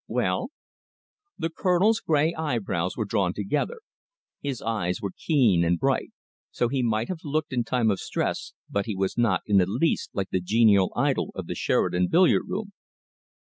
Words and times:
"Well?" 0.07 0.47
The 1.37 1.51
Colonel's 1.51 1.99
grey 1.99 2.33
eyebrows 2.33 2.97
were 2.97 3.05
drawn 3.05 3.33
together. 3.35 3.81
His 4.41 4.59
eyes 4.59 4.99
were 4.99 5.11
keen 5.15 5.63
and 5.63 5.77
bright. 5.77 6.09
So 6.49 6.69
he 6.69 6.81
might 6.81 7.07
have 7.07 7.23
looked 7.23 7.53
in 7.53 7.63
time 7.63 7.91
of 7.91 7.99
stress; 7.99 8.53
but 8.67 8.87
he 8.87 8.95
was 8.95 9.15
not 9.15 9.41
in 9.45 9.57
the 9.57 9.67
least 9.67 10.09
like 10.15 10.31
the 10.31 10.41
genial 10.41 10.91
idol 10.95 11.29
of 11.35 11.45
the 11.45 11.53
Sheridan 11.53 12.07
billiard 12.07 12.47
room. 12.47 12.71